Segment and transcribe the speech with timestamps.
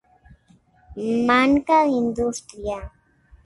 [1.31, 2.83] Manca d'indústria.